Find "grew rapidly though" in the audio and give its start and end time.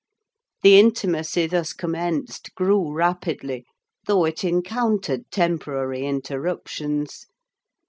2.55-4.25